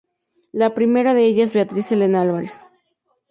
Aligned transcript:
La 0.51 0.73
primera 0.73 1.13
de 1.13 1.25
ellas 1.25 1.53
Beatriz 1.53 1.91
Elena 1.91 2.21
Alvarez. 2.23 2.59